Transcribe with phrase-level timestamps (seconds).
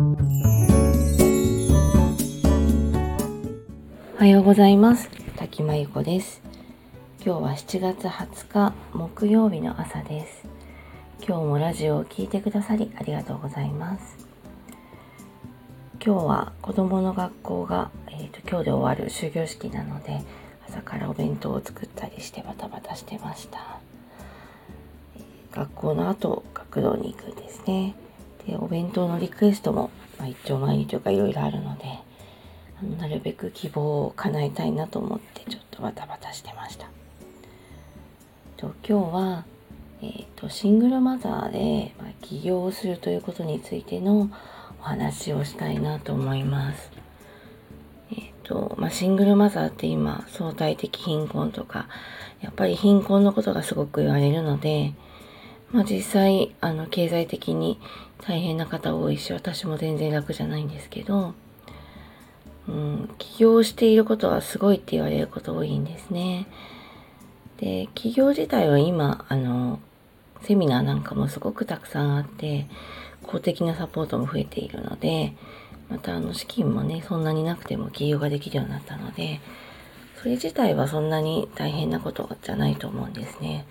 [0.00, 0.02] お
[4.18, 5.10] はようございます。
[5.36, 6.40] 滝真由子です。
[7.22, 10.44] 今日は7月20日木曜日の朝です。
[11.18, 14.26] 今日もラジオを聴いてくださりありがとうございます。
[16.02, 20.22] 今日は子供の学校が、えーと、今日で終わる終業式なので
[20.66, 23.78] 朝からお弁当を作ったりしてバタバタしてました、
[25.18, 25.20] え、
[25.52, 27.94] 学校の後学童に行くんですね。
[28.50, 31.84] でお弁当のリクエストも、まあ、一丁前にというかいろいろあるので
[32.98, 36.88] なるべく希望を叶えたいなと思ってちょっとバタバタしてました。
[38.56, 39.44] と今日は、
[40.02, 44.30] えーと、シングルマザーで、まあ、起業をするということについての
[44.80, 46.90] お話をしたいなと思います。
[48.12, 51.86] えーとまあ、シングルマザーって今相対的貧困とか
[52.40, 54.94] やっぱり貧困のことがすごく言われるので、
[55.72, 57.80] まあ、実際あの経済的に
[58.26, 61.34] 大変な方多いし私も全然楽じゃないんですけど
[62.70, 66.46] うん、起業していることはすごいって言われること多いんですね。
[67.58, 69.80] で、起業自体は今、あの、
[70.42, 72.66] セミナーなんかもすごくたくさんあって、
[73.24, 75.34] 公的なサポートも増えているので、
[75.88, 79.40] またあの資金もね、そんなになくても起業ができるようになったので、
[80.16, 83.66] それ自体はそんなに大変なことじゃないと思うんですね。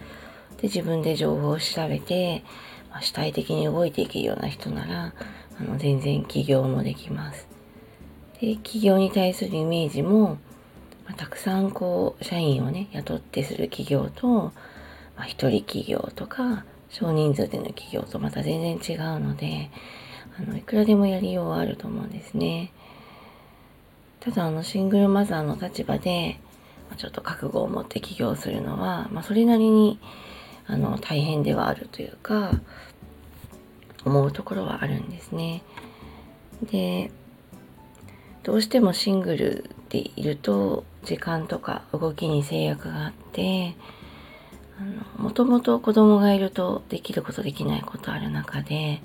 [0.61, 2.43] で、自分で情報を調べて、
[2.91, 5.13] まあ、主体的に動いていけるような人なら、
[5.59, 7.47] あの全然起業もできます。
[8.39, 10.37] で企業に対するイメージも、
[11.05, 14.53] まあ、たくさんこう社員をね雇ってする企業と、
[15.17, 19.69] まあ、一人企業とか少人数での企業とまた全然違うので
[20.39, 22.71] あのいくらでもやりようはあると思うんですね。
[24.21, 26.39] ただあのシングルマザーの立場で、
[26.97, 29.99] ちょっと覚悟を持って起業するのは、まあ、それなりに
[30.69, 32.51] あの大変ではあるというか
[34.05, 35.63] 思うところはあるんですね。
[36.71, 37.11] で
[38.43, 43.75] どうしてもシングルでいると時間とか動きに制約があって
[45.17, 49.01] もともと子供がいるとできることできないことある中で、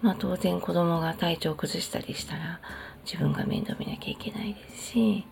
[0.00, 2.60] まあ、当然子供が体調を崩したりしたら
[3.04, 5.26] 自分が面倒見なきゃいけないですし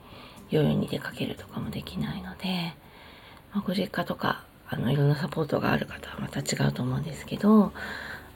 [0.51, 2.75] 夜に出かけるとかもできないので、
[3.53, 7.73] まあ、ご実家とかあのいろんなサポートがある方はまた違うと思うんですけど、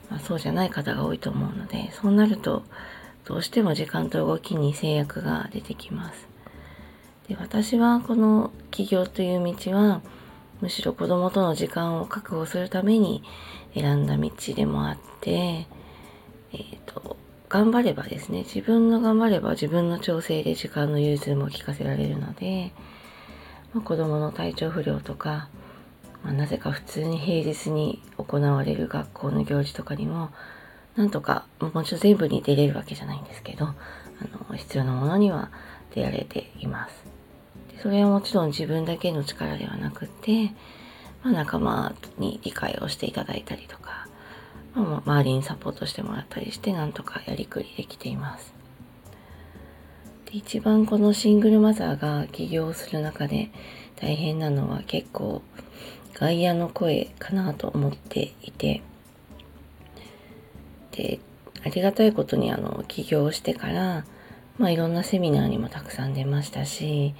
[0.09, 2.63] まあ、そうじゃない方が多いと思うのでそうなると
[3.25, 6.27] どうしても時間と動きに制約が出てきます。
[7.27, 10.01] で私はこの起業という道は
[10.61, 13.23] むしろ子供との時間を確保するために
[13.73, 17.17] 選んだ道でもあって、えーと、
[17.47, 22.73] 頑張ればですね自分の頑張れば自分の調整で時間の融通も効かせられるので、
[23.73, 25.49] まあ、子供の体調不良とか、
[26.23, 30.29] まあ、なぜか普通に平日に行われる学校の行事とかにも
[30.99, 33.75] なんとか、もちろん全部に出れるわけじゃないんですけど、あ
[34.49, 35.49] の、必要なものには
[35.95, 37.05] 出られています。
[37.73, 40.51] でそれはもちろん自分だけの力ではなくて、
[41.23, 44.09] まあ、仲間に理解をしていただいたりとか、
[44.75, 48.53] まあ、周りにサポートしてもらったりして、なんとかやりくりできています。
[50.25, 53.51] で一番このシングルマザーが起業する中で
[53.95, 55.41] 大変なのは結構
[56.13, 58.81] 外野の声かなと思っていて、
[60.91, 61.19] で
[61.63, 64.05] ありがたいことにあの起業してから、
[64.57, 67.15] まあ、いろんなセミナーにもたくさん出ましたし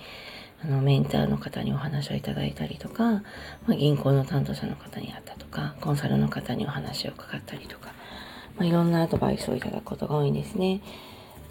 [0.63, 3.23] あのメンターの方にお話をいただいたりとか、ま
[3.69, 7.93] あ、銀行の担当者の方に会ったとかコンサルの方にお話を伺ったりとか、
[8.57, 10.81] まあ、いろんなアドバイスをいただくことが多いんですね。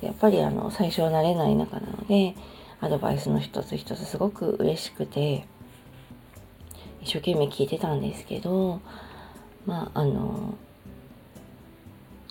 [0.02, 2.36] やっぱりあの最初は慣れない中なので
[2.80, 5.44] アドバイスの一つ一つすごく嬉しくて
[7.02, 8.80] 一生懸命聞いてたんですけど
[9.66, 10.54] まああの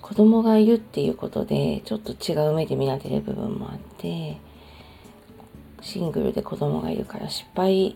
[0.02, 4.38] 子供がいるっていうことでちょっと違う目で見られる部分もあって
[5.82, 7.96] シングルで子供がいるから失敗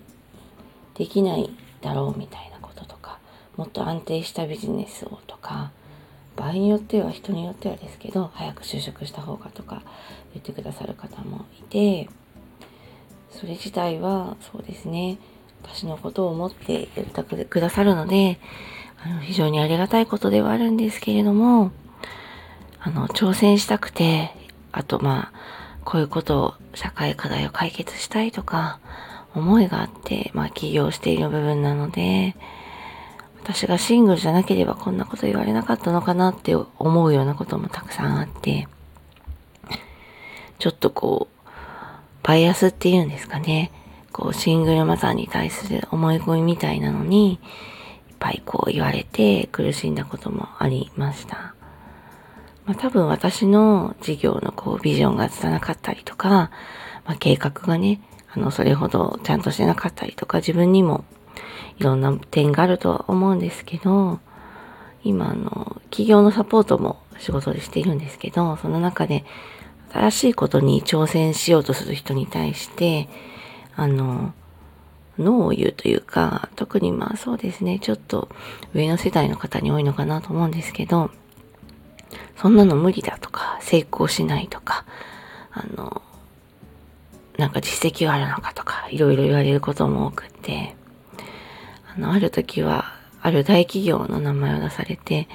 [0.95, 1.49] できない
[1.81, 3.19] だろうみたいなこととか
[3.55, 5.71] もっと安定したビジネスをとか
[6.35, 9.81] 場合によっては人によってはですけど早く就職した方がとか
[10.33, 12.09] 言ってくださる方もいて
[13.31, 15.17] それ自体はそうですね。
[15.63, 18.39] 私のことを思って言ってくださるので
[19.03, 21.71] あの非常にありがたいことではあるんですけれども
[22.83, 24.31] あの、挑戦したくて、
[24.71, 28.79] あとまあ、こういうことを、社会課題を解決したいとか、
[29.35, 32.35] 思いがあって、まあ起業している部分なので、
[33.43, 38.67] 私がシングルじゃなければこんなこと言われなかったのかなって思うようなこともたくさんあって、
[40.57, 41.49] ちょっとこう、
[42.23, 43.71] バイアスっていうんですかね。
[44.11, 47.39] こう、シングルマザーに対する思い込みみたいなのに、いっ
[48.19, 51.55] ぱいこう言われて苦しんだこともありました。
[52.65, 56.51] まあ、多分私の事業のこうビジョンが拙かったりとか、
[57.05, 58.01] まあ、計画がね、
[58.33, 61.03] あの、それほどちゃんとしてなかったりとか、自分にも
[61.79, 64.19] いろんな点があるとは思うんですけど、
[65.03, 69.25] 今、あの、企業のサポートも仕事でしているんですけど、その中で
[69.91, 73.09] 新しいことに挑戦しようとする人に対して、
[73.75, 74.33] あの、
[75.17, 78.29] ノーを言うというか、特にまあそうですね、ちょっと
[78.73, 81.11] 上の世代の方に多いのかなと思うんですけど、
[82.37, 84.85] そんなの無理だとか、成功しないとか、
[85.51, 86.01] あの、
[87.37, 90.75] なんか実績があるのかとか、いろいろ言われることも多くて、
[91.95, 95.27] あの、ある時は、ある大企業の名前を出されて、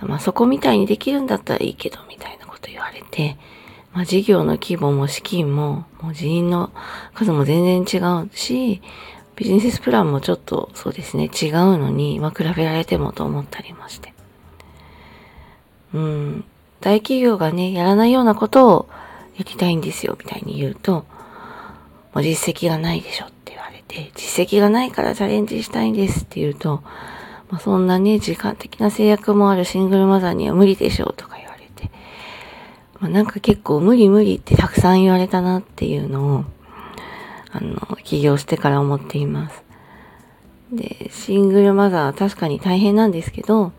[0.00, 3.36] まあそこみたいにできるんだったらいいけど、みたいなこと言われて、
[3.96, 6.70] まあ事業の規模も資金も、もう人員の
[7.14, 8.82] 数も全然違うし、
[9.36, 14.12] ビジネスプランもちょっとそうですね、違うのに、まあ比べられてもと思ったりまして。
[15.94, 16.44] うん、
[16.82, 18.88] 大企業がね、やらないようなことを
[19.38, 21.06] やりたいんですよ、みたいに言うと、
[22.12, 26.82] もう実績がないでしょって言われて、実績がないからチャレンジしたいんですって言うと、
[27.48, 31.35] まあ、そんなね、時間的な制約もあるシングルマザーには無理でしょうとか、
[33.00, 36.44] まあ、なんか結構無理無理ってたくさん言われたなっていうのを、
[37.52, 39.62] あの、起業してから思っています。
[40.72, 43.72] で、シングルマザーは確かに大変なんですけど、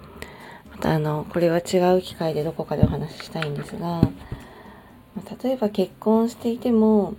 [0.72, 7.16] またあの、これは違う機会でどこかでお話ししたいんですが、まあ、例えば結婚していても、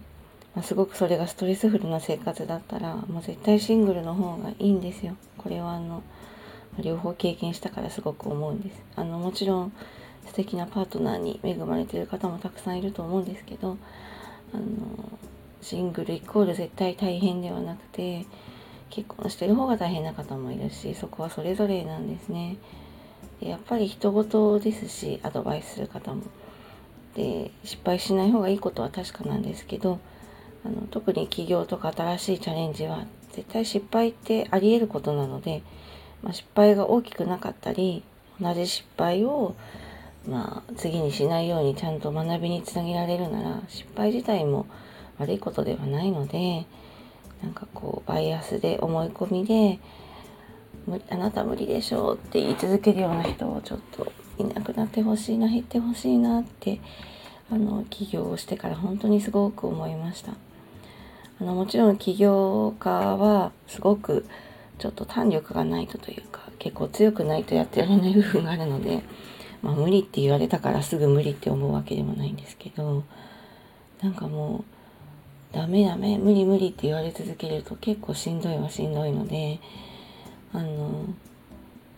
[0.54, 5.16] まあ、すごくそれがストレスフルな生活だったら、もう絶対シングルの方がいいんですよ。
[5.36, 6.02] これはあの、
[6.78, 8.82] 両方経験したからすごく思うんです。
[8.96, 9.72] あの、もちろん
[10.28, 13.76] 素敵なパートナーに恵まれてる方もたくさんいると思うんですけど、
[14.52, 14.62] あの、
[15.60, 18.26] シングルイコール絶対大変ではなくて、
[18.90, 22.56] 結婚してる方が大変な方もいるし、そこはそれぞれなんですね。
[23.40, 26.22] でやっぱり人事ですしアドバイスする方も
[27.14, 29.98] で失敗しない方がいいことは確かなんですけど
[30.64, 35.62] あの特に起業とか新しいチャレンジは絶対失敗ってあり得ることなので、
[36.22, 38.02] まあ、失敗が大きくなかったり
[38.40, 39.54] 同じ失敗を、
[40.28, 44.66] まあ、次にしないようにちゃんと学びにつなげられるなら失敗自体も
[45.18, 46.66] 悪いことではないので
[47.42, 49.78] なんかこうバイアスで思い込みで
[51.10, 56.80] あなた無理でしょって言い続けるような人をちょっといなくなってほしいな減ってほしいなって
[57.50, 60.32] あの起業をしてから本当にすごく思いました。
[61.40, 64.26] あのもちろん起業家はすごく
[64.78, 69.02] ちょっと胆力がないとというか結構強くないとやってられない部分があるので、
[69.62, 73.04] まあ、無理って言われたからすぐ無理って思うわけでもないんですけど
[74.02, 74.64] なんかも
[75.52, 79.58] うダメダメ無理無理って言われ続けると結構しんどいはしんどいので
[80.52, 81.06] あの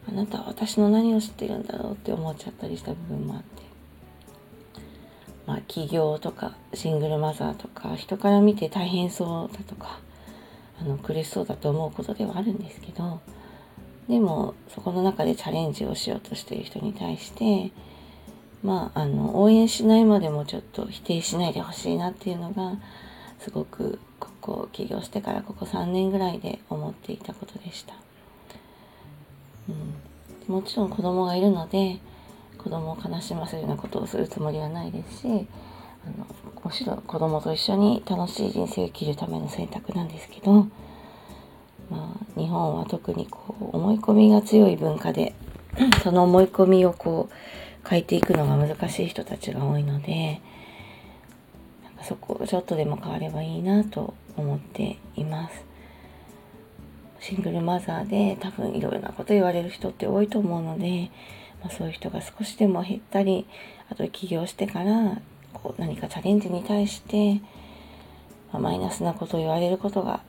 [0.09, 3.61] あなたは私の何を知ってるんだろうって思っちゃったりした部分もあって。
[5.47, 9.99] まあ起業とかシングルマザーとか人から見て大変そうだとか
[10.81, 13.21] あの苦しそうだと思うことではあるんですけど
[14.11, 17.71] でもそこの中でチャレンジをしようとしている人に対して
[18.65, 22.77] まああの応援しないまでもちょっと否定しないでほしいなっていうのが
[23.39, 27.95] すごくここ起業してからここ3年ぐらいで思っていたことでした。
[29.69, 32.01] うん、もちろん子供がいるので
[32.59, 36.26] 子供を悲しませるようなことをするつもりはないですしあの
[36.64, 40.67] むしろ子供と一緒に楽しい人生を生きるための選択なんですけど、
[42.40, 45.35] 日本は特にこう思い込みが強い文化で
[46.02, 50.40] その思い込みをこう変えていくのが難しい人たちが多いので
[51.85, 55.70] なんかそこをちょっとでも変わればいいなと思っています。
[57.20, 61.11] シングルマザーで多分いろいろなこと言われる人って多いと思うので、
[61.61, 63.47] まあ、そういう人が少しでも減ったり
[63.90, 65.20] あと起業してから
[65.52, 67.42] こう何かチャレンジに対して、
[68.52, 70.23] まあ、マイナスなことを言われることが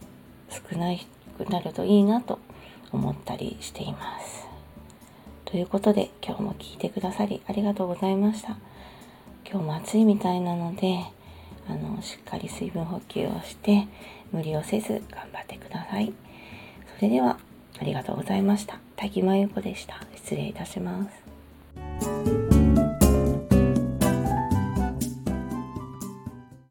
[0.50, 1.08] 少ない
[1.46, 2.40] くなるといいなと
[2.92, 4.48] 思ったりしています。
[5.46, 8.58] ということで今日も聞いてくださりありがとうございました。
[9.50, 11.04] 今日も暑いみたいなので
[11.68, 13.88] あのしっかり水分補給をして
[14.32, 16.14] 無理をせず頑張ってください。
[16.96, 17.38] それでは
[17.80, 18.80] ありがとうございました。
[18.96, 20.02] 滝真由子でした。
[20.16, 22.51] 失礼いたします。